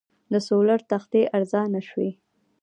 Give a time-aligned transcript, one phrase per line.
[0.31, 2.11] د سولر تختې ارزانه شوي؟